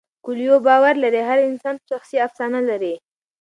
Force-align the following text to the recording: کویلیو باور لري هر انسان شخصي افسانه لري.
کویلیو 0.25 0.57
باور 0.67 0.95
لري 1.03 1.21
هر 1.29 1.37
انسان 1.49 1.75
شخصي 1.89 2.17
افسانه 2.27 2.59
لري. 2.69 2.93